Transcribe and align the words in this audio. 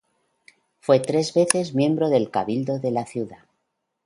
Fue 0.79 0.99
tres 0.99 1.31
veces 1.35 1.75
miembro 1.75 2.09
del 2.09 2.31
cabildo 2.31 2.79
de 2.79 2.89
la 2.89 3.05
ciudad. 3.05 3.45